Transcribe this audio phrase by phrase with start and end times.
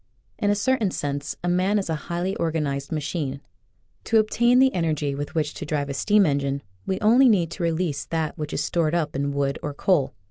[0.39, 3.39] In a certain sense a man is a highly organ ized machine.
[4.05, 7.61] To obtain the energy with which to drive a steam engine we only need to
[7.63, 10.15] release that which is stored up in wood or coal.